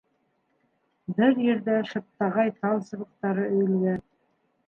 [1.17, 4.01] Бер ерҙә шыптағай тал сыбыҡтары өйөлгән.